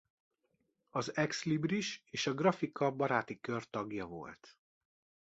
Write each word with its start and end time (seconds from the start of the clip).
Az 0.89 1.15
Ex-libris 1.15 2.03
és 2.05 2.25
Grafika 2.35 2.91
Baráti 2.91 3.39
Kör 3.39 3.69
tagja 3.69 4.05
volt. 4.05 4.57